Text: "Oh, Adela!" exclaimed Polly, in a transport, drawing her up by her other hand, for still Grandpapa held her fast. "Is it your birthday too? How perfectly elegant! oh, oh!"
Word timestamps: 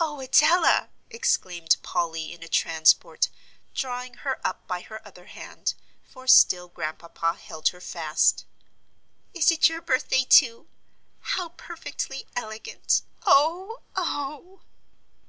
"Oh, 0.00 0.18
Adela!" 0.18 0.88
exclaimed 1.08 1.76
Polly, 1.84 2.32
in 2.32 2.42
a 2.42 2.48
transport, 2.48 3.28
drawing 3.76 4.14
her 4.26 4.44
up 4.44 4.66
by 4.66 4.80
her 4.80 5.00
other 5.06 5.26
hand, 5.26 5.74
for 6.02 6.26
still 6.26 6.66
Grandpapa 6.66 7.34
held 7.34 7.68
her 7.68 7.80
fast. 7.80 8.44
"Is 9.32 9.52
it 9.52 9.68
your 9.68 9.80
birthday 9.80 10.24
too? 10.28 10.66
How 11.20 11.50
perfectly 11.50 12.26
elegant! 12.34 13.02
oh, 13.24 13.82
oh!" 13.94 14.62